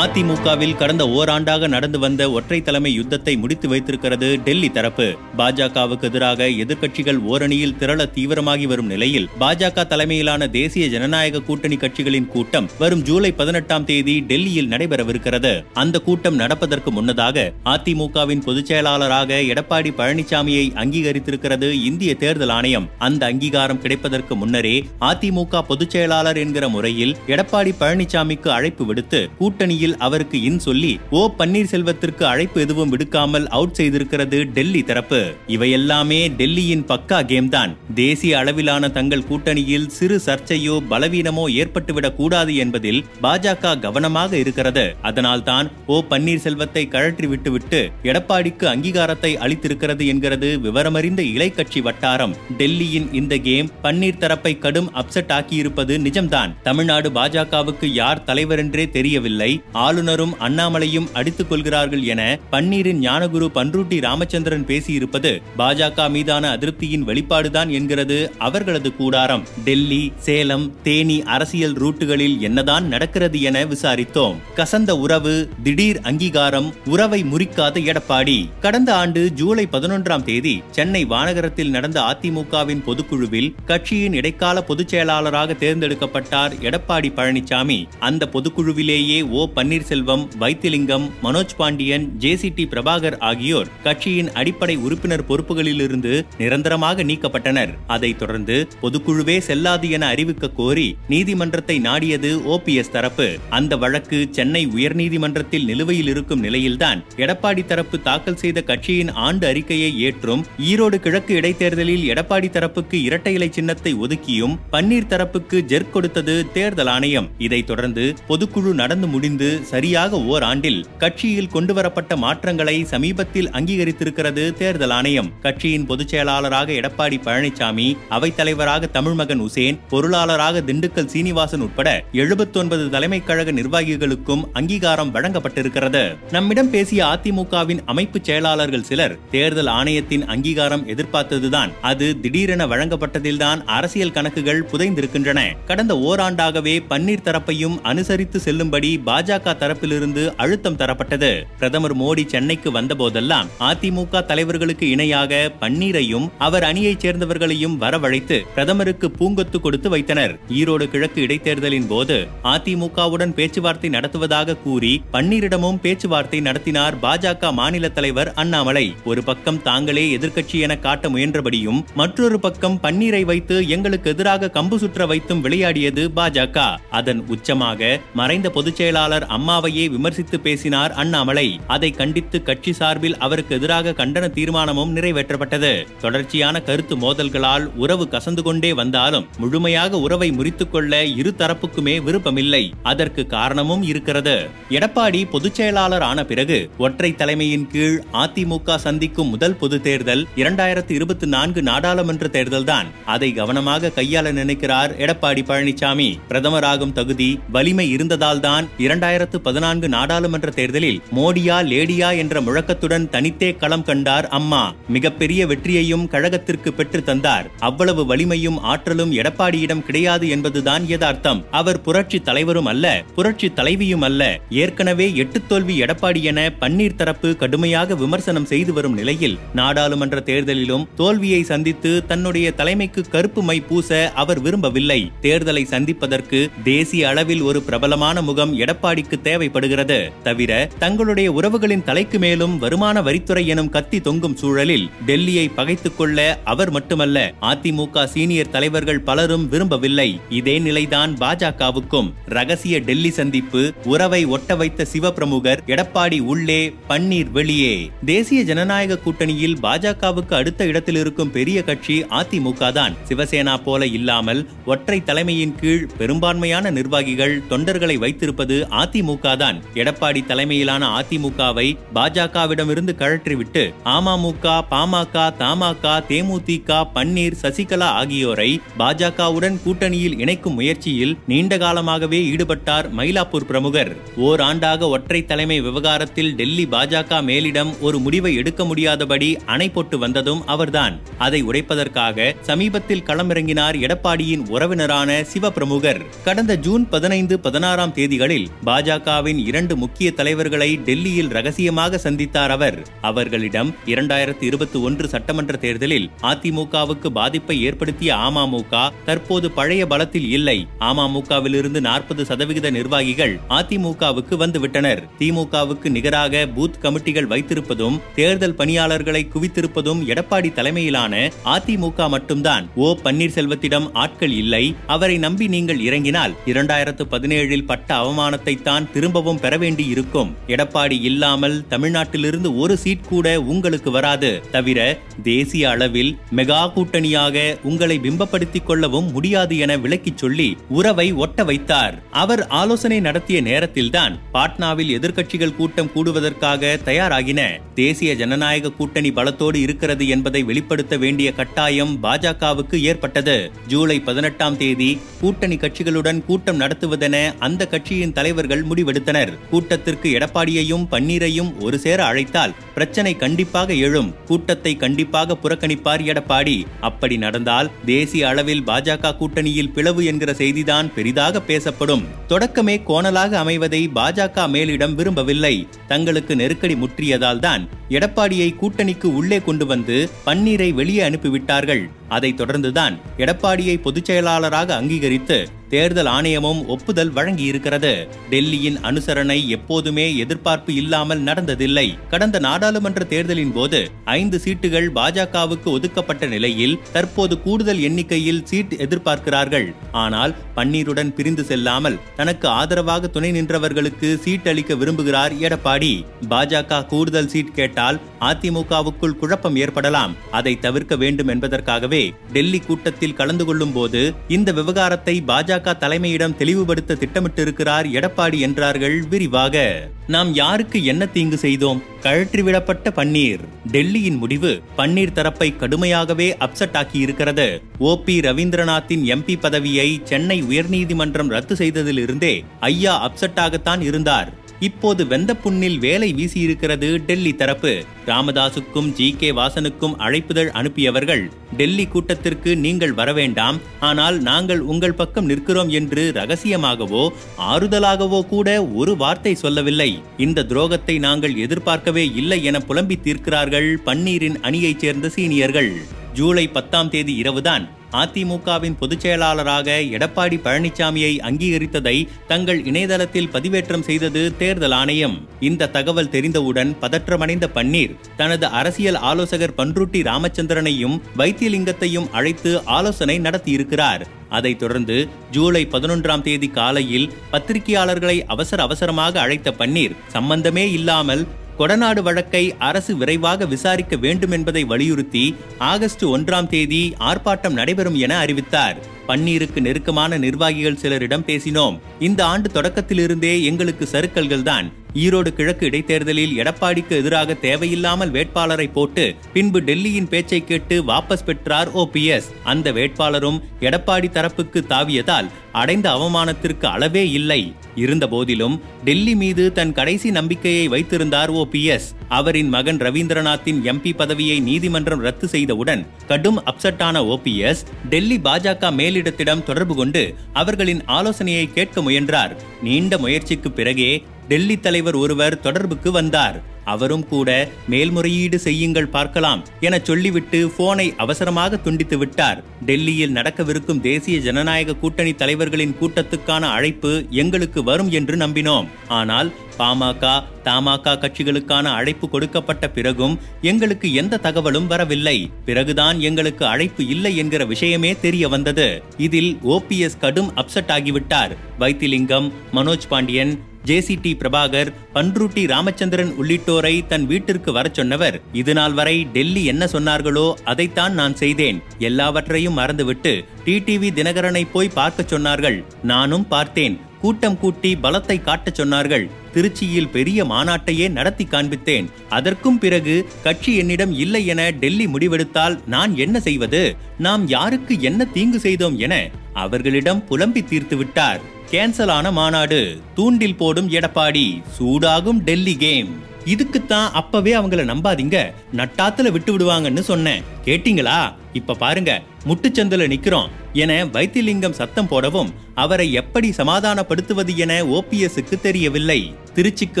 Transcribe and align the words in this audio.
அதிமுகவில் 0.00 0.76
கடந்த 0.76 1.08
ஓராண்டாக 1.08 1.68
நடந்து 1.68 1.98
வந்த 1.98 2.30
ஒற்றை 2.30 2.62
தலைமை 2.62 2.98
யுத்தத்தை 2.98 3.36
முடித்து 3.36 3.68
வைத்திருக்கிறது 3.68 4.40
டெல்லி 4.44 4.70
தரப்பு. 4.70 5.16
பாஜகவுக்கு 5.38 6.02
எதிராக 6.02 6.44
எதிர்க்கட்சிகள் 6.44 7.18
ஓரணியில் 7.28 7.74
திரள 7.78 8.06
தீவிரமாகி 8.14 8.66
வரும் 8.66 8.86
நிலையில் 8.86 9.28
பாஜக 9.40 9.86
தலைமையிலான 9.86 10.48
தேசிய 10.48 10.86
ஜனநாயக 10.86 11.40
கூட்டணி 11.40 11.76
கட்சிகளின் 11.76 12.26
கூட்டம் 12.26 12.68
வரும் 12.78 13.02
ஜூலை 13.02 13.32
பதினெட்டாம் 13.32 13.84
தேதி 13.84 14.20
டெல்லியில் 14.20 14.68
நடைபெறவிருக்கிறது. 14.68 15.64
அந்த 15.74 15.98
கூட்டம் 15.98 16.34
நடப்பதற்கு 16.34 16.90
முன்னதாக 16.90 17.52
அதிமுகவின் 17.64 18.42
பொதுச் 18.42 18.66
செயலாளராக 18.66 19.34
எடப்பாடி 19.34 19.92
பழனிசாமியை 19.98 20.70
அங்கீகரித்திருக்கிறது 20.74 21.72
இந்திய 21.72 22.14
தேர்தல் 22.14 22.48
ஆணையம். 22.48 22.90
அந்த 22.98 23.26
அங்கீகாரம் 23.26 23.80
கிடைப்பதற்கு 23.80 24.36
முன்னரே 24.36 24.84
அதிமுக 25.00 25.62
பொதுச் 25.62 25.90
செயலாளர் 25.90 26.36
என்கிற 26.36 26.68
முறையில் 26.68 27.16
எடப்பாடி 27.26 27.74
பழனிசாமிக்கு 27.80 28.48
அழைப்பு 28.48 28.86
விடுத்து 28.86 29.28
கூட்டணியில் 29.38 29.80
அவருக்கு 29.90 30.42
இன் 30.42 30.58
சொல்லி 30.58 30.98
ஓ 31.10 31.34
பன்னீர்செல்வத்திற்கு 31.38 32.22
அழைப்பு 32.22 32.60
எதுவும் 32.60 32.88
விடுக்காமல் 32.88 33.48
அவுட் 33.48 33.74
செய்திருக்கிறது 33.74 34.44
டெல்லி 34.44 34.82
தரப்பு. 34.82 35.34
இவையெல்லாமே 35.46 36.28
டெல்லியின் 36.38 36.84
பக்கா 36.88 37.24
கேம் 37.24 37.48
தான் 37.48 37.76
தேசிய 37.94 38.38
அளவிலான 38.38 38.88
தங்கள் 38.88 39.24
கூட்டணியில் 39.30 39.86
சிறு 39.86 40.20
சர்ச்சையோ 40.26 40.78
பலவீனமோ 40.90 41.44
ஏற்பட்டுவிடக் 41.48 42.14
கூடாது 42.14 42.56
என்பதில் 42.56 43.04
பாஜக 43.22 43.78
கவனமாக 43.78 44.36
இருக்கிறது. 44.36 44.94
அதனால்தான் 45.02 45.70
ஓ 45.86 46.02
பன்னீர்செல்வத்தை 46.10 46.88
கழற்றி 46.88 47.26
விட்டுவிட்டு 47.26 47.90
எடப்பாடிக்கு 48.02 48.64
அங்கீகாரத்தை 48.64 49.36
அளித்திருக்கிறது 49.36 50.06
என்கிறது 50.06 50.58
விவரமறிந்த 50.62 51.18
இலை 51.18 51.50
கட்சி 51.50 51.80
வட்டாரம். 51.80 52.36
டெல்லியின் 52.58 53.12
இந்த 53.12 53.36
கேம் 53.36 53.70
பன்னீர் 53.82 54.18
தரப்பை 54.18 54.58
கடும் 54.58 54.90
அப்செட் 54.94 55.32
ஆக்கியிருப்பது 55.32 55.94
நிஜம்தான். 55.98 56.52
தமிழ்நாடு 56.62 57.10
பாஜகவுக்கு 57.10 57.84
யார் 57.84 58.24
தலைவர் 58.24 58.58
என்றே 58.58 58.88
தெரியவில்லை. 58.88 59.62
ஆளுநரும் 59.72 60.34
அண்ணாமலையும் 60.40 61.06
அடித்துக் 61.12 61.48
கொள்கிறார்கள் 61.48 62.02
என 62.02 62.38
பன்னீரின் 62.52 63.00
ஞானகுரு 63.00 63.48
பன்ருட்டி 63.54 64.00
ராமச்சந்திரன் 64.00 64.64
பேசியிருப்பது 64.64 65.42
பாஜக 65.58 66.10
மீதான 66.10 66.56
அதிருப்தியின் 66.56 67.04
வெளிப்பாடுதான் 67.04 67.68
என்கிறது 67.68 68.32
அவர்களது 68.38 68.96
கூடாரம். 68.96 69.46
டெல்லி 69.64 70.12
சேலம் 70.18 70.74
தேனி 70.82 71.22
அரசியல் 71.22 71.72
ரூட்டுகளில் 71.72 72.38
என்னதான் 72.38 72.86
நடக்கிறது 72.86 73.40
என 73.40 73.64
விசாரித்தோம். 73.64 74.36
கசந்த 74.56 74.90
உறவு 74.90 75.48
திடீர் 75.62 76.00
அங்கீகாரம் 76.00 76.74
உறவை 76.84 77.24
முறிக்காத 77.24 77.80
எடப்பாடி. 77.80 78.48
கடந்த 78.60 78.94
ஆண்டு 78.94 79.32
ஜூலை 79.32 79.68
பதினொன்றாம் 79.72 80.22
தேதி 80.22 80.62
சென்னை 80.70 81.04
வானகரத்தில் 81.04 81.70
நடந்த 81.70 82.00
அதிமுகவின் 82.00 82.82
பொதுக்குழுவில் 82.86 83.54
கட்சியின் 83.66 84.14
இடைக்கால 84.14 84.62
பொதுச் 84.62 84.88
செயலாளராக 84.88 85.52
தேர்ந்தெடுக்கப்பட்டார் 85.52 86.52
எடப்பாடி 86.62 87.10
பழனிசாமி. 87.12 87.84
அந்த 88.00 88.28
பொதுக்குழுவிலேயே 88.32 89.28
ஓ 89.28 89.48
பன்னீர்செல்வம் 89.62 90.36
வைத்திலிங்கம் 90.38 91.10
மனோஜ் 91.22 91.54
பாண்டியன் 91.56 92.16
ஜேசிடி 92.18 92.64
பிரபாகர் 92.70 93.18
ஆகியோர் 93.18 93.68
கட்சியின் 93.82 94.32
அடிப்படை 94.32 94.76
உறுப்பினர் 94.76 95.24
பொறுப்புகளிலிருந்து 95.28 96.24
நிரந்தரமாக 96.38 97.04
நீக்கப்பட்டனர். 97.04 97.68
அதைத் 97.86 98.18
தொடர்ந்து 98.18 98.68
பொதுக்குழுவே 98.82 99.38
செல்லாது 99.38 99.90
என 99.90 100.06
அறிவிக்க 100.06 100.50
கோரி 100.50 100.96
நீதிமன்றத்தை 101.08 101.78
நாடியது 101.78 102.30
ஓபிஎஸ் 102.54 102.90
தரப்பு. 102.90 103.38
அந்த 103.50 103.76
வழக்கு 103.76 104.28
சென்னை 104.30 104.66
உயர்நீதிமன்றத்தில் 104.66 105.64
நிலுவையில் 105.64 106.08
இருக்கும் 106.08 106.40
நிலையில்தான் 106.40 107.04
எடப்பாடி 107.16 107.64
தரப்பு 107.64 108.00
தாக்கல் 108.00 108.36
செய்த 108.36 108.62
கட்சியின் 108.62 109.12
ஆண்டு 109.12 109.46
அறிக்கையை 109.46 110.00
ஏற்றும் 110.00 110.44
ஈரோடு 110.70 110.94
கிழக்கு 110.94 111.34
இடைத்தேர்தலில் 111.34 112.08
எடப்பாடி 112.08 112.50
தரப்புக்கு 112.50 113.02
இரட்டை 113.02 113.34
இலை 113.34 113.50
சின்னத்தை 113.52 113.94
ஒதுக்கியும் 113.94 114.58
பன்னீர் 114.72 115.10
தரப்புக்கு 115.12 115.60
ஜெர்க் 115.60 115.92
கொடுத்தது 115.92 116.52
தேர்தல் 116.52 116.86
ஆணையம். 116.86 117.30
இதைத் 117.38 117.66
தொடர்ந்து 117.66 118.14
பொதுக்குழு 118.28 118.74
நடந்து 118.74 119.06
முடிந்து 119.06 119.50
சரியாக 119.60 120.20
ஓர் 120.20 120.42
ஆண்டில் 120.42 120.86
கட்சியில் 120.98 121.46
கொண்டுவரப்பட்ட 121.46 122.16
மாற்றங்களை 122.16 122.84
சமீபத்தில் 122.84 123.48
அங்கீகரித்திருக்கிறது 123.48 124.52
தேர்தல் 124.52 124.90
ஆணையம். 124.90 125.30
கட்சியின் 125.40 125.86
பொதுச் 125.86 126.08
செயலாளராக 126.08 126.72
எடப்பாடி 126.72 127.18
பழனிசாமி 127.24 127.96
அவைத்தலைவராக 128.10 128.84
தமிழ்மகன் 128.92 129.38
உசேன் 129.38 129.78
பொருளாளராக 129.90 130.60
திண்டுக்கல் 130.60 131.04
சீனிவாசன் 131.04 131.60
உட்பட 131.60 132.04
எழுபத்தொன்பது 132.12 132.88
தலைமை 132.90 133.20
கழக 133.20 133.52
நிர்வாகிகளுக்கும் 133.52 134.42
அங்கீகாரம் 134.52 135.14
வழங்கப்பட்டிருக்கிறது. 135.14 136.16
நம்மிடம் 136.30 136.70
பேசிய 136.70 137.04
அதிமுகவின் 137.04 137.78
அமைப்பு 137.86 138.18
செயலாளர்கள் 138.22 138.82
சிலர் 138.82 139.18
தேர்தல் 139.30 139.66
ஆணையத்தின் 139.66 140.26
அங்கீகாரம் 140.26 140.88
எதிர்பார்த்ததுதான். 140.88 141.70
அது 141.82 142.20
திடீரென 142.20 142.66
வழங்கப்பட்டதில்தான் 142.66 143.64
அரசியல் 143.64 144.12
கணக்குகள் 144.12 144.66
புதைந்திருக்கின்றன. 144.72 145.40
கடந்த 145.66 145.94
ஓராண்டாகவே 145.94 146.78
பன்னீர் 146.90 147.20
தரப்பையும் 147.24 147.80
அனுசரித்து 147.82 148.40
செல்லும்படி 148.40 149.00
பாஜக 149.06 149.41
பாஜக 149.42 149.60
தரப்பிலிருந்து 149.62 150.22
அழுத்தம் 150.36 150.76
தரப்பட்டது. 150.76 151.30
பிரதமர் 151.58 151.94
மோடி 151.96 152.26
சென்னைக்கு 152.26 152.70
வந்தபோதெல்லாம் 152.72 153.48
அதிமுக 153.60 154.22
தலைவர்களுக்கு 154.30 154.82
இணையாக 154.82 155.52
பன்னீரையும் 155.60 156.26
அவர் 156.38 156.62
அணியைச் 156.62 157.02
சேர்ந்தவர்களையும் 157.04 157.76
வரவழைத்து 157.80 158.36
பிரதமருக்கு 158.54 159.08
பூங்கொத்து 159.18 159.60
கொடுத்து 159.60 159.88
வைத்தனர். 159.88 160.34
ஈரோடு 160.48 160.86
கிழக்கு 160.88 161.22
இடைத்தேர்தலின் 161.22 161.86
போது 161.86 162.26
அதிமுகவுடன் 162.44 163.34
பேச்சுவார்த்தை 163.38 163.90
நடத்துவதாக 163.90 164.56
கூறி 164.56 165.02
பன்னீரிடமும் 165.12 165.80
பேச்சுவார்த்தை 165.82 166.40
நடத்தினார் 166.40 166.98
பாஜக 167.02 167.52
மாநில 167.52 167.88
தலைவர் 167.88 168.32
அண்ணாமலை. 168.34 168.86
ஒரு 169.04 169.22
பக்கம் 169.22 169.62
தாங்களே 169.62 170.16
எதிர்க்கட்சி 170.16 170.60
என 170.60 170.78
காட்ட 170.78 171.08
முயன்றபடியும் 171.08 171.82
மற்றொரு 171.94 172.40
பக்கம் 172.40 172.80
பன்னீரை 172.82 173.24
வைத்து 173.24 173.68
எங்களுக்கு 173.68 174.10
எதிராக 174.10 174.50
கம்பு 174.54 174.76
சுற்ற 174.76 175.06
வைத்தும் 175.06 175.40
விளையாடியது 175.40 176.10
பாஜக. 176.16 176.58
அதன் 176.90 177.20
உச்சமாக 177.34 178.00
மறைந்த 178.14 178.50
பொதுச் 178.50 178.76
செயலாளர் 178.76 179.21
அம்மாவையே 179.26 179.90
விமர்சித்து 179.90 180.40
பேசினார் 180.40 180.92
அண்ணாமலை. 180.92 181.60
அதை 181.66 181.90
கண்டித்து 181.90 182.42
கட்சி 182.42 182.72
சார்பில் 182.72 183.18
அவருக்கு 183.18 183.54
எதிராக 183.54 183.90
கண்டன 183.90 184.30
தீர்மானமும் 184.30 184.94
நிறைவேற்றப்பட்டது. 184.96 185.86
தொடர்ச்சியான 186.00 186.60
கருத்து 186.60 186.96
மோதல்களால் 186.96 187.70
உறவு 187.76 188.08
கசந்து 188.10 188.42
கொண்டே 188.42 188.72
வந்தாலும் 188.72 189.26
முழுமையாக 189.38 189.98
உறவை 189.98 190.30
முறித்துக் 190.30 190.72
கொள்ள 190.72 191.04
இரு 191.04 191.34
தரப்புக்குமே 191.38 192.02
விருப்பமில்லை. 192.02 192.72
அதற்கு 192.82 193.26
காரணமும் 193.26 193.82
இருக்கிறது. 193.82 194.48
எடப்பாடி 194.68 195.30
பொதுச் 195.30 195.54
செயலாளர் 195.54 196.02
ஆன 196.02 196.24
பிறகு 196.24 196.70
ஒற்றை 196.78 197.14
தலைமையின் 197.14 197.66
கீழ் 197.66 198.02
அதிமுக 198.12 198.76
சந்திக்கும் 198.76 199.28
முதல் 199.28 199.56
பொது 199.56 199.80
தேர்தல் 199.80 200.26
இரண்டாயிரத்தி 200.36 200.90
இருபத்தி 200.90 201.26
நான்கு 201.26 201.62
நாடாளுமன்ற 201.62 202.28
தேர்தல்தான். 202.28 202.86
அதை 203.06 203.32
கவனமாக 203.32 203.92
கையாள 203.96 204.32
நினைக்கிறார் 204.32 204.96
எடப்பாடி 204.96 205.42
பழனிசாமி 205.42 206.16
பிரதமராகும் 206.28 206.92
தகுதி 206.92 207.40
வலிமை 207.52 207.90
இருந்ததால் 207.90 208.40
தான் 208.40 208.68
இரண்டாயிரத்து 209.12 209.38
பதினான்கு 209.46 209.86
நாடாளுமன்ற 209.88 210.50
தேர்தலில் 210.50 211.00
மோடியா 211.16 211.56
லேடியா 211.70 212.08
என்ற 212.16 212.40
முழக்கத்துடன் 212.40 213.06
தனித்தே 213.10 213.48
களம் 213.56 213.84
கண்டார் 213.88 214.26
அம்மா. 214.28 214.60
மிகப்பெரிய 214.88 215.40
வெற்றியையும் 215.46 216.04
கழகத்திற்கு 216.12 216.70
பெற்று 216.76 217.00
தந்தார். 217.02 217.46
அவ்வளவு 217.58 218.02
வலிமையும் 218.10 218.58
ஆற்றலும் 218.70 219.12
எடப்பாடியிடம் 219.12 219.82
கிடையாது 219.88 220.28
என்பதுதான் 220.28 220.84
யதார்த்தம். 220.92 221.40
அவர் 221.50 221.80
புரட்சி 221.80 222.20
தலைவரும் 222.20 222.70
அல்ல 222.72 223.04
புரட்சி 223.14 223.50
தலைவியும் 223.50 224.06
அல்ல. 224.08 224.22
ஏற்கனவே 224.62 225.08
எட்டு 225.14 225.40
தோல்வி 225.46 225.76
எடப்பாடி 225.82 226.22
என 226.22 226.46
பன்னீர் 226.60 226.98
தரப்பு 227.02 227.30
கடுமையாக 227.36 227.94
விமர்சனம் 227.94 228.48
செய்து 228.52 228.72
வரும் 228.72 228.96
நிலையில் 229.00 229.38
நாடாளுமன்ற 229.54 230.22
தேர்தலிலும் 230.30 230.86
தோல்வியை 230.96 231.42
சந்தித்து 231.42 231.92
தன்னுடைய 232.06 232.48
தலைமைக்கு 232.52 233.04
கருப்பு 233.10 233.42
மை 233.42 233.58
பூச 233.60 233.90
அவர் 234.22 234.40
விரும்பவில்லை. 234.40 235.00
தேர்தலை 235.22 235.66
சந்திப்பதற்கு 235.74 236.40
தேசிய 236.64 237.08
அளவில் 237.08 237.40
ஒரு 237.42 237.62
பிரபலமான 237.62 238.22
முகம் 238.22 238.58
எடப்பாடி 238.58 239.01
வரிக்கு 239.02 239.30
தேவைப்படுகிறது. 239.30 240.12
தவிர 240.22 240.70
தங்களுடைய 240.78 241.32
உறவுகளின் 241.32 241.84
தலைக்கு 241.84 242.18
மேலும் 242.18 242.58
வருமான 242.58 243.00
வரித்துறை 243.02 243.46
எனும் 243.46 243.68
கத்தி 243.68 244.00
தொங்கும் 244.00 244.36
சூழலில் 244.36 244.90
டெல்லியை 245.06 245.50
பகைத்துக் 245.54 245.98
கொள்ள 245.98 246.38
அவர் 246.44 246.70
மட்டுமல்ல 246.70 247.32
அதிமுக 247.42 248.04
சீனியர் 248.04 248.50
தலைவர்கள் 248.50 249.00
பலரும் 249.00 249.48
விரும்பவில்லை. 249.48 250.20
இதே 250.28 250.58
நிலைதான் 250.58 251.14
பாஜகவுக்கும். 251.14 252.12
ரகசிய 252.26 252.78
டெல்லி 252.78 253.10
சந்திப்பு 253.10 253.72
உறவை 253.84 254.24
ஒட்ட 254.24 254.56
வைத்த 254.56 254.86
சிவபிரமுகர் 254.92 255.58
எடப்பாடி 255.66 256.20
உள்ளே 256.20 256.74
பன்னீர் 256.88 257.30
வெளியே. 257.30 257.90
தேசிய 258.04 258.42
ஜனநாயக 258.42 258.98
கூட்டணியில் 258.98 259.56
பாஜகவுக்கு 259.62 260.34
அடுத்த 260.34 260.66
இடத்தில் 260.66 260.96
இருக்கும் 260.96 261.30
பெரிய 261.30 261.62
கட்சி 261.62 262.04
அதிமுக 262.04 262.72
தான். 262.72 262.94
சிவசேனா 263.08 263.62
போல 263.62 263.86
இல்லாமல் 263.86 264.46
ஒற்றை 264.66 265.02
தலைமையின் 265.02 265.54
கீழ் 265.60 265.88
பெரும்பான்மையான 265.98 266.70
நிர்வாகிகள் 266.70 267.42
தொண்டர்களை 267.50 267.98
வைத்திருப்பது 267.98 268.66
அதிமுக 268.70 268.91
அதிமுக 268.92 269.36
தான். 269.36 269.58
எடப்பாடி 269.74 270.26
தலைமையிலான 270.26 270.88
அதிமுகவை 270.98 271.76
பாஜகவிடமிருந்து 271.94 272.92
கழற்றிவிட்டு 273.02 273.62
அமமுக 273.84 274.64
பாமக 274.70 275.24
தமாக 275.38 275.92
தேமுதிக 276.08 276.80
பன்னீர் 276.94 277.36
சசிகலா 277.42 277.88
ஆகியோரை 278.00 278.60
பாஜகவுடன் 278.78 279.56
கூட்டணியில் 279.64 280.18
இணைக்கும் 280.18 280.54
முயற்சியில் 280.54 281.18
நீண்ட 281.26 281.56
காலமாகவே 281.56 282.20
ஈடுபட்டார் 282.32 282.88
மயிலாப்பூர் 282.98 283.48
பிரமுகர். 283.48 283.92
ஓராண்டாக 284.16 284.88
ஒற்றை 284.88 285.24
தலைமை 285.24 285.60
விவகாரத்தில் 285.60 286.34
டெல்லி 286.34 286.66
பாஜக 286.66 287.22
மேலிடம் 287.30 287.72
ஒரு 287.80 287.98
முடிவை 287.98 288.34
எடுக்க 288.34 288.64
முடியாதபடி 288.64 289.38
அணை 289.46 289.68
போட்டு 289.68 289.98
வந்ததும் 289.98 290.46
அவர்தான். 290.46 291.00
அதை 291.18 291.42
உடைப்பதற்காக 291.42 292.34
சமீபத்தில் 292.40 293.04
களமிறங்கினார் 293.06 293.78
எடப்பாடியின் 293.86 294.46
உறவினரான 294.48 295.24
சிவபிரமுகர். 295.34 296.02
கடந்த 296.24 296.56
ஜூன் 296.56 296.88
பதினைந்து 296.88 297.40
பதினாறாம் 297.40 297.94
தேதிகளில் 297.94 298.48
பாஜக 298.64 298.80
பாஜகவின் 298.82 299.40
இரண்டு 299.46 299.76
முக்கிய 299.76 300.12
தலைவர்களை 300.12 300.76
டெல்லியில் 300.76 301.28
ரகசியமாக 301.28 302.00
சந்தித்தார் 302.04 302.50
அவர். 302.50 302.86
அவர்களிடம் 303.00 303.74
இரண்டாயிரத்தி 303.86 304.42
இருபத்தி 304.42 304.78
ஒன்று 304.78 305.08
சட்டமன்ற 305.08 305.56
தேர்தலில் 305.56 306.10
அதிமுகவுக்கு 306.22 307.06
பாதிப்பை 307.06 307.62
ஏற்படுத்திய 307.62 308.14
அமமுக 308.14 308.90
தற்போது 309.04 309.50
பழைய 309.50 309.86
பலத்தில் 309.86 310.30
இல்லை. 310.30 310.66
அமமுகவிலிருந்து 310.78 311.80
நாற்பது 311.80 312.24
சதவிகித 312.24 312.70
நிர்வாகிகள் 312.70 313.40
அதிமுகவுக்கு 313.48 314.38
வந்துவிட்டனர். 314.42 315.02
திமுகவுக்கு 315.18 315.88
நிகராக 315.88 316.48
பூத் 316.56 316.80
கமிட்டிகள் 316.82 317.30
வைத்திருப்பதும் 317.34 318.00
தேர்தல் 318.14 318.54
பணியாளர்களை 318.54 319.28
குவித்திருப்பதும் 319.34 320.02
எடப்பாடி 320.12 320.52
தலைமையிலான 320.52 321.30
அதிமுக 321.44 322.08
மட்டும்தான். 322.08 322.68
ஓ 322.74 322.96
பன்னீர்செல்வத்திடம் 323.04 323.88
ஆட்கள் 323.92 324.30
இல்லை. 324.30 324.74
அவரை 324.86 325.18
நம்பி 325.18 325.48
நீங்கள் 325.48 325.80
இறங்கினால் 325.80 326.36
இரண்டாயிரத்து 326.46 327.06
பதினேழில் 327.10 327.66
பட்ட 327.66 327.90
அவமானத்தை 327.94 328.62
தான் 328.62 328.70
தான் 328.72 328.90
திரும்பவும் 328.92 329.40
பெற 329.44 329.54
வேண்டி 329.62 329.84
இருக்கும் 329.94 330.30
எடப்பாடி 330.54 330.96
இல்லாமல் 331.10 331.56
தமிழ்நாட்டிலிருந்து 331.70 332.50
ஒரு 332.62 332.74
சீட் 332.82 333.08
கூட 333.08 333.26
உங்களுக்கு 333.52 333.90
வராது. 333.90 334.30
தவிர 334.50 334.78
தேசிய 335.22 335.70
அளவில் 335.74 336.12
மெகா 336.36 336.60
கூட்டணியாக 336.74 337.36
உங்களை 337.70 337.96
பிம்பப்படுத்திக் 338.04 338.66
கொள்ளவும் 338.66 339.08
முடியாது 339.14 339.54
என 339.64 339.72
விளக்கிச் 339.84 340.20
சொல்லி 340.22 340.46
உறவை 340.78 341.06
ஒட்ட 341.24 341.44
வைத்தார். 341.48 341.94
அவர் 342.22 342.42
ஆலோசனை 342.60 342.98
நடத்திய 343.06 343.38
நேரத்தில்தான் 343.48 344.14
பாட்னாவில் 344.34 344.92
எதிர்க்கட்சிகள் 344.98 345.56
கூட்டம் 345.56 345.90
கூடுவதற்காக 345.94 346.72
தயாராகின. 346.88 347.40
தேசிய 347.74 348.10
ஜனநாயக 348.20 348.72
கூட்டணி 348.78 349.10
பலத்தோடு 349.18 349.60
இருக்கிறது 349.66 350.06
என்பதை 350.14 350.42
வெளிப்படுத்த 350.50 350.96
வேண்டிய 351.04 351.28
கட்டாயம் 351.32 351.94
பாஜகவுக்கு 352.02 352.78
ஏற்பட்டது. 352.90 353.36
ஜூலை 353.66 353.98
பதினெட்டாம் 354.08 354.58
தேதி 354.62 354.90
கூட்டணி 355.20 355.56
கட்சிகளுடன் 355.56 356.20
கூட்டம் 356.30 356.60
நடத்துவதென 356.60 357.16
அந்த 357.46 357.62
கட்சியின் 357.74 358.16
தலைவர்கள் 358.18 358.61
முடிவெடுத்தனர். 358.64 359.32
கூட்டத்திற்கு 359.50 360.08
எடப்பாடியையும் 360.12 360.86
பன்னீரையும் 360.90 361.50
ஒரு 361.60 361.78
சேர 361.78 362.04
அழைத்தால் 362.04 362.54
பிரச்சனை 362.74 363.16
கண்டிப்பாக 363.16 363.74
எழும். 363.74 364.14
கூட்டத்தை 364.26 364.76
கண்டிப்பாக 364.76 365.36
புறக்கணிப்பார் 365.42 366.04
எடப்பாடி. 366.12 366.66
அப்படி 366.80 367.16
நடந்தால் 367.16 367.70
தேசிய 367.84 368.28
அளவில் 368.28 368.64
பாஜக 368.66 369.16
கூட்டணியில் 369.16 369.72
பிளவு 369.72 370.04
என்கிற 370.04 370.32
செய்திதான் 370.32 370.92
பெரிதாக 370.94 371.40
பேசப்படும். 371.40 372.04
தொடக்கமே 372.28 372.76
கோணலாக 372.88 373.36
அமைவதை 373.44 373.88
பாஜக 373.94 374.46
மேலிடம் 374.48 374.94
விரும்பவில்லை. 374.94 375.66
தங்களுக்கு 375.88 376.36
நெருக்கடி 376.36 376.74
முற்றியதால் 376.74 377.38
தான் 377.38 377.68
எடப்பாடியை 377.96 378.48
கூட்டணிக்கு 378.60 379.08
உள்ளே 379.18 379.40
கொண்டு 379.40 379.66
வந்து 379.66 380.10
பன்னீரை 380.26 380.70
வெளியே 380.72 381.08
அனுப்பிவிட்டார்கள். 381.08 381.82
அதைத் 382.08 382.40
தொடர்ந்துதான் 382.40 382.94
எடப்பாடியை 383.16 383.80
பொதுச் 383.80 384.04
செயலாளராக 384.04 384.74
அங்கீகரித்து 384.74 385.48
தேர்தல் 385.68 386.06
ஆணையமும் 386.06 386.66
ஒப்புதல் 386.66 387.12
வழங்கியிருக்கிறது. 387.12 387.92
டெல்லியின் 388.30 388.76
அனுசரணை 388.82 389.46
எப்போதுமே 389.46 390.16
எதிர்பார்ப்பு 390.16 390.74
இல்லாமல் 390.74 391.22
நடந்ததில்லை. 391.24 392.08
கடந்த 392.08 392.38
நாடாளுமன்ற 392.38 393.04
தேர்தலின் 393.04 393.52
போது 393.52 393.90
ஐந்து 394.04 394.40
சீட்டுகள் 394.44 394.88
பாஜகவுக்கு 394.94 395.64
ஒதுக்கப்பட்ட 395.64 396.26
நிலையில் 396.26 396.78
தற்போது 396.92 397.40
கூடுதல் 397.40 397.80
எண்ணிக்கையில் 397.80 398.42
சீட் 398.44 398.74
எதிர்பார்க்கிறார்கள். 398.74 399.74
ஆனால் 399.92 400.34
பன்னீருடன் 400.56 401.14
பிரிந்து 401.14 401.44
செல்லாமல் 401.44 401.98
தனக்கு 402.16 402.48
ஆதரவாக 402.48 403.06
துணை 403.06 403.32
நின்றவர்களுக்கு 403.32 404.16
சீட் 404.16 404.48
அளிக்க 404.48 404.74
விரும்புகிறார் 404.74 405.34
எடப்பாடி. 405.40 406.04
பாஜக 406.30 406.86
கூடுதல் 406.86 407.28
சீட் 407.28 407.54
கேட்டால் 407.54 407.80
அதிமுகவுக்குள் 408.20 409.18
குழப்பம் 409.20 409.56
ஏற்படலாம். 409.56 410.16
அதை 410.30 410.58
தவிர்க்க 410.58 410.96
வேண்டும் 410.96 411.28
என்பதற்காகவே 411.28 412.12
டெல்லி 412.32 412.58
கூட்டத்தில் 412.58 413.14
கலந்து 413.14 413.44
கொள்ளும் 413.44 413.72
போது 413.72 414.14
இந்த 414.28 414.52
விவகாரத்தை 414.52 415.22
பாஜக 415.26 415.74
தலைமையிடம் 415.78 416.36
தெளிவுபடுத்த 416.36 416.94
திட்டமிட்டிருக்கிறார் 416.94 417.88
எடப்பாடி 417.98 418.38
என்றார்கள் 418.38 419.02
விரிவாக. 419.02 419.88
நாம் 420.06 420.34
யாருக்கு 420.34 420.84
என்ன 420.84 421.06
தீங்கு 421.06 421.38
செய்தோம்? 421.38 421.82
கழற்றிவிடப்பட்ட 422.02 422.90
பன்னீர். 422.96 423.42
டெல்லியின் 423.72 424.16
முடிவு 424.16 424.62
பன்னீர் 424.76 425.12
தரப்பை 425.12 425.54
கடுமையாகவே 425.56 426.28
அப்செட் 426.40 426.76
ஆக்கி 426.76 426.98
இருக்கிறது 426.98 427.60
ஓ 427.78 428.02
பி 428.04 428.20
ரவீந்திரநாத்தின் 428.20 429.04
எம்பி 429.14 429.40
பதவியை 429.40 430.00
சென்னை 430.04 430.42
உயர்நீதிமன்றம் 430.42 431.28
ரத்து 431.28 431.54
செய்ததிலிருந்தே 431.54 432.44
ஐயா 432.60 432.94
அப்செட்டாகத்தான் 433.06 433.80
இருந்தார். 433.80 434.30
இப்போது 434.66 435.02
வெந்த 435.06 435.32
புண்ணில் 435.34 435.78
வேலை 435.78 436.08
வீசியிருக்கிறது 436.14 436.88
டெல்லி 437.04 437.34
தரப்பு. 437.34 437.72
ராமதாசுக்கும் 438.06 438.90
ஜி 438.92 439.08
கே 439.18 439.30
வாசனுக்கும் 439.30 439.96
அழைப்புதழ் 439.96 440.50
அனுப்பியவர்கள் 440.60 441.22
டெல்லி 441.56 441.86
கூட்டத்திற்கு 441.86 442.50
நீங்கள் 442.56 442.94
வரவேண்டாம் 442.94 443.58
ஆனால் 443.80 444.18
நாங்கள் 444.20 444.62
உங்கள் 444.72 444.94
பக்கம் 444.94 445.24
நிற்கிறோம் 445.24 445.68
என்று 445.68 446.04
ரகசியமாகவோ 446.14 447.04
ஆறுதலாகவோ 447.50 448.20
கூட 448.26 448.48
ஒரு 448.64 448.94
வார்த்தை 448.96 449.34
சொல்லவில்லை. 449.34 449.90
இந்த 450.16 450.46
துரோகத்தை 450.48 450.98
நாங்கள் 450.98 451.36
எதிர்பார்க்கவே 451.36 452.06
இல்லை 452.22 452.44
என 452.44 452.60
புலம்பி 452.60 452.98
தீர்க்கிறார்கள் 453.04 453.70
பன்னீரின் 453.86 454.40
அணியைச் 454.40 454.78
சேர்ந்த 454.78 455.10
சீனியர்கள். 455.16 455.72
ஜூலை 456.14 456.48
பத்தாம் 456.48 456.90
தேதி 456.90 457.14
இரவுதான் 457.14 457.66
அதிமுகவின் 457.92 458.76
பொதுச் 458.80 459.00
செயலாளராக 459.00 459.70
எடப்பாடி 459.80 460.38
பழனிசாமியை 460.44 461.18
அங்கீகரித்ததை 461.18 462.08
தங்கள் 462.26 462.64
இணையதளத்தில் 462.64 463.28
பதிவேற்றம் 463.32 463.80
செய்தது 463.80 464.36
தேர்தல் 464.36 464.70
ஆணையம். 464.70 465.28
இந்த 465.40 465.68
தகவல் 465.68 466.08
தெரிந்தவுடன் 466.08 466.76
பதற்றமடைந்த 466.80 467.48
பன்னீர் 467.54 467.96
தனது 468.16 468.46
அரசியல் 468.46 468.94
ஆலோசகர் 468.94 469.54
பன்ருட்டி 469.56 470.02
ராமச்சந்திரனையும் 470.02 471.00
வைத்தியலிங்கத்தையும் 471.16 472.10
அழைத்து 472.10 472.64
ஆலோசனை 472.64 473.20
நடத்தியிருக்கிறார். 473.20 474.06
அதைத் 474.28 474.58
தொடர்ந்து 474.58 475.08
ஜூலை 475.30 475.68
பதினொன்றாம் 475.70 476.20
தேதி 476.20 476.48
காலையில் 476.48 477.12
பத்திரிகையாளர்களை 477.32 478.24
அவசர 478.26 478.62
அவசரமாக 478.62 479.20
அழைத்த 479.20 479.54
பன்னீர் 479.58 479.96
சம்பந்தமே 480.06 480.70
இல்லாமல் 480.70 481.26
கொடநாடு 481.58 482.00
வழக்கை 482.02 482.54
அரசு 482.58 482.96
விரைவாக 482.96 483.46
விசாரிக்க 483.46 483.96
வேண்டும் 483.96 484.30
என்பதை 484.30 484.64
வலியுறுத்தி 484.64 485.36
ஆகஸ்ட் 485.58 486.04
ஒன்றாம் 486.04 486.46
தேதி 486.46 486.94
ஆர்ப்பாட்டம் 487.00 487.52
நடைபெறும் 487.52 487.94
என 487.94 488.18
அறிவித்தார். 488.18 488.76
பன்னீருக்கு 489.12 489.60
நெருக்கமான 489.60 490.18
நிர்வாகிகள் 490.18 490.78
சிலரிடம் 490.82 491.26
பேசினோம். 491.26 491.78
இந்த 491.98 492.24
ஆண்டு 492.26 492.50
தொடக்கத்திலிருந்தே 492.54 493.42
எங்களுக்கு 493.42 493.88
சறுக்கல்கள் 493.92 494.42
தான் 494.42 494.80
ஈரோடு 494.94 495.28
கிழக்கு 495.28 495.66
இடைத்தேர்தலில் 495.66 496.32
எடப்பாடிக்கு 496.40 496.94
எதிராக 497.00 497.34
தேவையில்லாமல் 497.34 498.10
வேட்பாளரை 498.10 498.66
போட்டு 498.66 499.14
பின்பு 499.32 499.60
டெல்லியின் 499.60 500.08
பேச்சை 500.08 500.44
கேட்டு 500.44 500.82
வாபஸ் 500.82 501.24
பெற்றார் 501.24 501.70
ஓபிஎஸ் 501.74 502.28
அந்த 502.42 502.72
வேட்பாளரும் 502.72 503.38
எடப்பாடி 503.60 504.08
தரப்புக்கு 504.16 504.60
தாவியதால் 504.72 505.30
அடைந்த 505.52 505.86
அவமானத்திற்கு 505.90 506.66
அளவே 506.66 507.10
இல்லை. 507.10 507.54
இருந்த 507.74 508.08
போதிலும் 508.08 508.60
டெல்லி 508.84 509.14
மீது 509.14 509.52
தன் 509.52 509.72
கடைசி 509.72 510.10
நம்பிக்கையை 510.10 510.68
வைத்திருந்தார் 510.68 511.30
ஓ 511.30 511.42
பி 511.52 511.64
எஸ். 511.64 511.94
அவரின் 512.08 512.48
மகன் 512.48 512.78
ரவீந்திரநாத்தின் 512.78 513.60
எம்பி 513.70 513.92
பதவியை 513.96 514.40
நீதிமன்றம் 514.40 515.00
ரத்து 515.00 515.28
செய்தவுடன் 515.28 515.86
கடும் 516.06 516.40
அப்செட்டான 516.50 516.96
ஓபிஎஸ் 517.14 517.62
டெல்லி 517.88 518.18
பாஜக 518.26 518.72
மேலிட 518.72 519.01
மேலிடத்திடம் 519.02 519.46
தொடர்பு 519.48 519.74
கொண்டு 519.74 520.02
அவர்களின் 520.40 520.82
ஆலோசனையை 520.96 521.46
கேட்க 521.56 521.82
முயன்றார். 521.86 522.32
நீண்ட 522.66 522.98
முயற்சிக்கு 523.04 523.50
பிறகே 523.58 523.90
டெல்லி 524.30 524.56
தலைவர் 524.66 524.96
ஒருவர் 525.02 525.40
தொடர்புக்கு 525.46 525.90
வந்தார். 525.92 526.36
அவரும் 526.72 527.04
கூட 527.12 527.28
மேல்முறையீடு 527.72 528.38
செய்யுங்கள் 528.44 528.92
பார்க்கலாம் 528.96 529.40
என 529.66 529.78
சொல்லிவிட்டு 529.88 530.40
போனை 530.56 530.84
அவசரமாக 531.04 531.58
துண்டித்து 531.64 531.96
விட்டார். 531.98 532.42
டெல்லியில் 532.68 533.16
நடக்கவிருக்கும் 533.18 533.80
தேசிய 533.88 534.18
ஜனநாயக 534.26 534.76
கூட்டணி 534.82 535.12
தலைவர்களின் 535.22 535.74
கூட்டத்துக்கான 535.80 536.50
அழைப்பு 536.56 536.92
எங்களுக்கு 537.22 537.62
வரும் 537.70 537.90
என்று 538.00 538.16
நம்பினோம். 538.16 538.68
ஆனால் 539.00 539.30
பாமக 539.58 540.22
தமாக 540.44 540.96
கட்சிகளுக்கான 540.96 541.62
அழைப்பு 541.62 542.08
கொடுக்கப்பட்ட 542.08 542.68
பிறகும் 542.68 543.18
எங்களுக்கு 543.42 543.92
எந்த 543.92 544.16
தகவலும் 544.16 544.66
வரவில்லை. 544.66 545.30
பிறகுதான் 545.44 546.00
எங்களுக்கு 546.00 546.46
அழைப்பு 546.46 546.86
இல்லை 546.86 547.16
என்கிற 547.16 547.44
விஷயமே 547.44 547.96
தெரிய 548.00 548.28
வந்தது. 548.28 548.82
இதில் 548.96 549.38
ஓபிஎஸ் 549.44 549.98
கடும் 549.98 550.32
அப்செட் 550.36 550.74
ஆகிவிட்டார். 550.76 551.34
வைத்திலிங்கம் 551.58 552.32
மனோஜ் 552.54 552.88
பாண்டியன் 552.88 553.50
ஜேசிடி 553.64 554.12
பிரபாகர் 554.20 554.72
பன்ருட்டி 554.94 555.46
ராமச்சந்திரன் 555.46 556.12
உள்ளிட்டோரை 556.20 556.86
தன் 556.86 557.06
வீட்டிற்கு 557.06 557.52
வர 557.52 557.68
சொன்னவர். 557.72 558.20
இதுநாள் 558.32 558.72
வரை 558.72 559.04
டெல்லி 559.04 559.44
என்ன 559.44 559.64
சொன்னார்களோ 559.72 560.32
அதைத்தான் 560.44 560.92
நான் 560.92 561.16
செய்தேன். 561.16 561.62
எல்லாவற்றையும் 561.78 562.58
மறந்துவிட்டு 562.58 563.24
டிடிவி 563.44 563.90
தினகரனை 563.98 564.46
போய் 564.52 564.68
பார்க்க 564.68 565.18
சொன்னார்கள். 565.18 565.64
நானும் 565.82 566.28
பார்த்தேன். 566.28 566.80
கூட்டம் 567.02 567.38
கூட்டி 567.38 567.70
பலத்தை 567.82 568.16
காட்டச் 568.22 568.60
சொன்னார்கள். 568.60 569.04
திருச்சியில் 569.34 569.90
பெரிய 569.90 570.24
மாநாட்டையே 570.24 570.86
நடத்தி 570.90 571.24
காண்பித்தேன். 571.24 571.86
அதற்கும் 572.08 572.58
பிறகு 572.58 572.94
கட்சி 573.22 573.52
என்னிடம் 573.56 573.92
இல்லை 574.04 574.26
என 574.26 574.50
டெல்லி 574.50 574.86
முடிவெடுத்தால் 574.86 575.58
நான் 575.66 575.96
என்ன 575.96 576.20
செய்வது? 576.20 576.62
நாம் 576.98 577.24
யாருக்கு 577.28 577.76
என்ன 577.80 578.04
தீங்கு 578.04 578.40
செய்தோம் 578.40 578.78
என 578.78 578.94
அவர்களிடம் 579.32 580.04
புலம்பி 580.06 580.44
தீர்த்து 580.44 580.76
விட்டார். 580.76 581.20
கேன்சல் 581.50 581.92
ஆன 581.96 582.12
மாநாடு 582.12 582.60
தூண்டில் 582.94 583.36
போடும் 583.36 583.70
எடப்பாடி 583.70 584.26
சூடாகும் 584.58 585.22
டெல்லி 585.28 585.56
கேம். 585.56 585.92
இதுக்குத்தான் 586.24 586.90
அப்பவே 586.90 587.36
அவங்கள 587.36 587.64
நம்பாதீங்க. 587.64 588.32
நட்டாத்துல 588.56 589.10
விட்டு 589.10 589.36
விடுவாங்கன்னு 589.36 589.80
சொன்னேன். 589.80 590.22
கேட்டீங்களா? 590.44 591.14
இப்ப 591.32 591.54
பாருங்க 591.54 592.02
முட்டுச்சந்தில 592.26 592.86
நிக்கிறோம். 592.86 593.28
என 593.52 593.84
வைத்திலிங்கம் 593.84 594.52
சத்தம் 594.52 594.88
போடவும் 594.88 595.34
அவரை 595.54 595.92
எப்படி 595.92 596.32
சமாதானப்படுத்துவது 596.32 597.36
என 597.36 597.62
ஓபிஎஸ்க்கு 597.64 598.40
தெரியவில்லை. 598.40 599.14
திருச்சிக்கு 599.34 599.80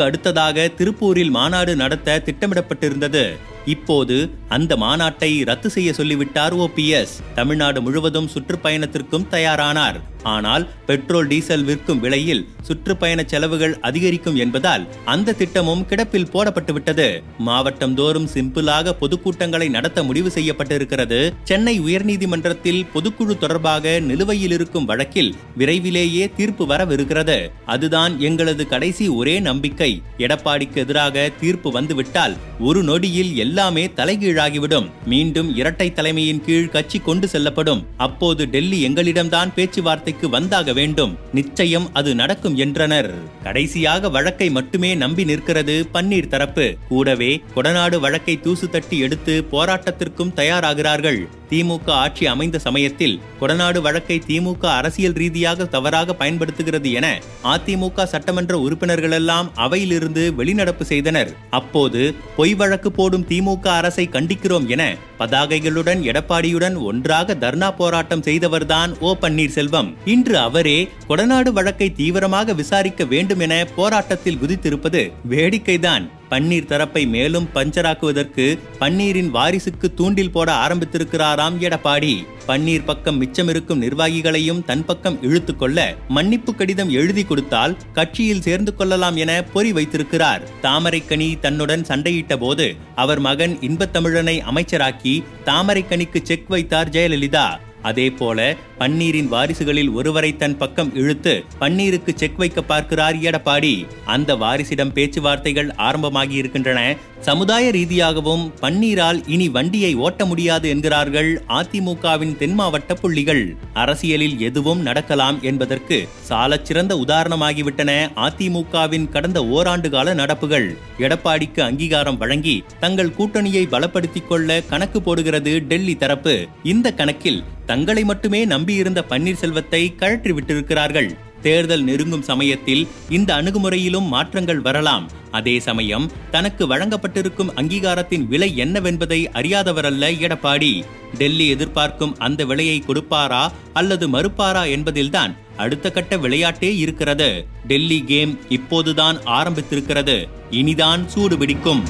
அடுத்ததாக 0.00 0.70
திருப்பூரில் 0.78 1.30
மாநாடு 1.30 1.76
நடத்த 1.76 2.22
திட்டமிடப்பட்டிருந்தது. 2.24 3.36
இப்போது 3.64 4.30
அந்த 4.48 4.76
மாநாட்டை 4.76 5.44
ரத்து 5.44 5.70
செய்ய 5.70 5.92
சொல்லிவிட்டார் 5.92 6.56
ஓபிஎஸ் 6.56 7.22
தமிழ்நாடு 7.34 7.82
முழுவதும் 7.82 8.30
சுற்றுப்பயணத்திற்கும் 8.34 9.26
தயாரானார். 9.30 10.00
ஆனால் 10.22 10.70
பெட்ரோல் 10.86 11.26
டீசல் 11.26 11.64
விற்கும் 11.64 12.00
விலையில் 12.00 12.46
சுற்றுப்பயண 12.62 13.22
செலவுகள் 13.26 13.78
அதிகரிக்கும் 13.80 14.36
என்பதால் 14.36 14.88
அந்த 15.04 15.32
திட்டமும் 15.32 15.86
கிடப்பில் 15.86 16.30
போடப்பட்டுவிட்டது. 16.32 17.22
மாவட்டம் 17.38 17.94
தோறும் 17.94 18.28
சிம்பிளாக 18.34 18.94
பொதுக்கூட்டங்களை 19.00 19.70
நடத்த 19.70 20.02
முடிவு 20.02 20.32
செய்யப்பட்டிருக்கிறது. 20.34 21.32
சென்னை 21.44 21.80
உயர்நீதிமன்றத்தில் 21.80 22.86
பொதுக்குழு 22.94 23.38
தொடர்பாக 23.38 24.00
நிலுவையில் 24.00 24.50
இருக்கும் 24.50 24.84
வழக்கில் 24.84 25.34
விரைவிலேயே 25.56 26.30
தீர்ப்பு 26.36 26.66
வரவிருக்கிறது. 26.66 27.48
அதுதான் 27.66 28.20
எங்களது 28.20 28.66
கடைசி 28.66 29.08
ஒரே 29.08 29.40
நம்பிக்கை. 29.40 30.02
எடப்பாடிக்கு 30.18 30.74
எதிராக 30.74 31.30
தீர்ப்பு 31.40 31.70
வந்துவிட்டால் 31.70 32.36
ஒரு 32.60 32.82
நொடியில் 32.82 33.36
எல்லாமே 33.36 33.86
தலைகீழாகிவிடும். 33.96 34.90
மீண்டும் 35.06 35.56
இரட்டை 35.56 35.92
தலைமையின் 35.92 36.44
கீழ் 36.44 36.68
கட்சி 36.68 36.98
கொண்டு 36.98 37.28
செல்லப்படும். 37.28 37.86
அப்போது 37.96 38.48
டெல்லி 38.48 38.88
எங்களிடம்தான் 38.88 39.52
பேச்சுவார்த்தை 39.54 40.11
பேச்சுவார்த்தைக்கு 40.12 40.28
வந்தாக 40.28 40.74
வேண்டும். 40.74 41.18
நிச்சயம் 41.32 41.88
அது 41.92 42.14
நடக்கும் 42.14 42.56
என்றனர். 42.56 43.10
கடைசியாக 43.42 44.08
வழக்கை 44.08 44.50
மட்டுமே 44.50 44.94
நம்பி 44.94 45.24
நிற்கிறது 45.24 45.86
பன்னீர் 45.94 46.28
தரப்பு. 46.28 46.74
கூடவே 46.88 47.42
கொடநாடு 47.54 47.98
வழக்கை 48.00 48.40
தூசு 48.40 48.68
தட்டி 48.68 48.98
எடுத்து 48.98 49.44
போராட்டத்திற்கும் 49.50 50.34
தயாராகிறார்கள். 50.34 51.20
திமுக 51.50 51.90
ஆட்சி 51.90 52.26
அமைந்த 52.26 52.58
சமயத்தில் 52.58 53.20
கொடநாடு 53.40 53.78
வழக்கை 53.80 54.22
திமுக 54.26 54.64
அரசியல் 54.64 55.12
ரீதியாக 55.12 55.64
தவறாக 55.64 56.14
பயன்படுத்துகிறது 56.14 56.92
என 56.92 57.20
அதிமுக 57.44 58.04
சட்டமன்ற 58.04 58.56
உறுப்பினர்களெல்லாம் 58.58 59.50
அவையிலிருந்து 59.56 60.24
வெளிநடப்பு 60.38 60.82
செய்தனர். 60.82 61.32
அப்போது 61.50 62.14
பொய் 62.36 62.54
வழக்கு 62.54 62.92
போடும் 62.92 63.26
திமுக 63.28 63.66
அரசை 63.66 64.08
கண்டிக்கிறோம் 64.12 64.66
என 64.66 64.96
பதாகைகளுடன் 65.18 66.00
எடப்பாடியுடன் 66.10 66.76
ஒன்றாக 66.82 67.34
தர்ணா 67.34 67.74
போராட்டம் 67.76 68.22
செய்தவர்தான் 68.22 68.98
ஓ 68.98 69.16
பன்னீர்செல்வம். 69.20 69.90
இன்று 70.04 70.38
அவரே 70.38 70.88
கொடநாடு 71.08 71.48
வழக்கை 71.48 71.92
தீவிரமாக 71.92 72.52
விசாரிக்க 72.52 73.04
வேண்டும் 73.04 73.40
என 73.40 73.66
போராட்டத்தில் 73.76 74.38
குதித்திருப்பது 74.42 75.12
வேடிக்கைதான். 75.30 76.10
பன்னீர் 76.30 76.64
தரப்பை 76.64 77.06
மேலும் 77.06 77.48
பஞ்சராக்குவதற்கு 77.54 78.58
பன்னீரின் 78.80 79.30
வாரிசுக்கு 79.30 79.94
தூண்டில் 79.94 80.30
போட 80.30 80.52
ஆரம்பித்திருக்கிறாராம் 80.52 81.58
எடப்பாடி. 81.58 82.26
பன்னீர் 82.46 82.84
பக்கம் 82.84 83.22
மிச்சமிருக்கும் 83.22 83.82
நிர்வாகிகளையும் 83.82 84.64
தன் 84.64 84.84
பக்கம் 84.84 85.22
இழுத்து 85.22 85.56
கொள்ள 85.56 85.96
மன்னிப்பு 86.08 86.54
கடிதம் 86.54 86.90
எழுதி 86.90 87.24
கொடுத்தால் 87.24 87.76
கட்சியில் 87.92 88.40
சேர்ந்து 88.40 88.74
கொள்ளலாம் 88.74 89.16
என 89.16 89.42
பொறி 89.42 89.72
வைத்திருக்கிறார். 89.72 90.48
தாமரைக்கனி 90.62 91.38
தன்னுடன் 91.38 91.82
சண்டையிட்ட 91.82 92.36
போது 92.36 92.74
அவர் 92.94 93.20
மகன் 93.20 93.58
இன்பத்தமிழனை 93.60 94.42
அமைச்சராக்கி 94.52 95.24
தாமரைக்கனிக்கு 95.44 96.22
செக் 96.22 96.48
வைத்தார் 96.48 96.88
ஜெயலலிதா. 96.88 97.46
அதே 97.82 98.10
போல 98.10 98.56
பன்னீரின் 98.82 99.28
வாரிசுகளில் 99.28 99.92
ஒருவரை 99.92 100.36
தன் 100.36 100.56
பக்கம் 100.56 100.94
இழுத்து 100.94 101.44
பன்னீருக்கு 101.60 102.12
செக் 102.14 102.36
வைக்க 102.36 102.62
பார்க்கிறார் 102.62 103.16
எடப்பாடி. 103.16 103.86
அந்த 104.04 104.36
வாரிசிடம் 104.36 104.92
பேச்சுவார்த்தைகள் 104.92 105.74
ஆரம்பமாகி 105.88 106.34
இருக்கின்றன 106.34 106.80
சமுதாய 107.20 107.70
ரீதியாகவும் 107.70 108.52
பன்னீரால் 108.62 109.20
இனி 109.26 109.48
வண்டியை 109.48 109.94
ஓட்ட 109.94 110.24
முடியாது 110.24 110.68
என்கிறார்கள் 110.68 111.42
அதிமுகவின் 111.48 112.36
தென் 112.36 112.54
மாவட்ட 112.54 112.94
புள்ளிகள். 112.94 113.56
அரசியலில் 113.72 114.38
எதுவும் 114.38 114.80
நடக்கலாம் 114.80 115.38
என்பதற்கு 115.42 116.08
சாலச் 116.20 116.64
சிறந்த 116.64 116.94
உதாரணமாகிவிட்டன 116.94 117.90
அதிமுகவின் 118.16 119.08
கடந்த 119.08 119.46
ஓராண்டு 119.46 119.90
கால 119.90 120.14
நடப்புகள். 120.14 120.76
எடப்பாடிக்கு 120.98 121.60
அங்கீகாரம் 121.60 122.16
வழங்கி 122.16 122.64
தங்கள் 122.80 123.14
கூட்டணியை 123.18 123.64
பலப்படுத்திக் 123.66 124.28
கொள்ள 124.28 124.60
கணக்கு 124.60 125.02
போடுகிறது 125.02 125.62
டெல்லி 125.62 125.96
தரப்பு. 125.96 126.46
இந்த 126.62 126.92
கணக்கில் 126.92 127.42
தங்களை 127.66 128.04
மட்டுமே 128.04 128.44
நம்பி 128.44 128.71
கூடியிருந்த 128.72 129.00
பன்னீர்செல்வத்தை 129.10 129.80
கழற்றி 130.00 130.32
விட்டிருக்கிறார்கள் 130.36 131.08
தேர்தல் 131.44 131.82
நெருங்கும் 131.86 132.24
சமயத்தில் 132.28 132.82
இந்த 133.16 133.30
அணுகுமுறையிலும் 133.38 134.06
மாற்றங்கள் 134.12 134.60
வரலாம். 134.66 135.06
அதே 135.38 135.54
சமயம் 135.66 136.06
தனக்கு 136.34 136.64
வழங்கப்பட்டிருக்கும் 136.72 137.50
அங்கீகாரத்தின் 137.60 138.24
விலை 138.32 138.48
என்னவென்பதை 138.64 139.18
அறியாதவரல்ல 139.38 140.10
எடப்பாடி. 140.26 140.72
டெல்லி 141.18 141.46
எதிர்பார்க்கும் 141.54 142.14
அந்த 142.26 142.44
விலையை 142.50 142.78
கொடுப்பாரா 142.86 143.42
அல்லது 143.80 144.06
மறுப்பாரா 144.14 144.64
என்பதில்தான் 144.76 145.34
அடுத்த 145.64 145.86
கட்ட 145.90 146.16
விளையாட்டே 146.16 146.70
இருக்கிறது. 146.84 147.30
டெல்லி 147.66 148.00
கேம் 148.12 148.34
இப்போதுதான் 148.58 149.18
ஆரம்பித்திருக்கிறது. 149.38 150.16
இனிதான் 150.60 151.04
சூடு 151.14 151.38
பிடிக்கும் 151.42 151.84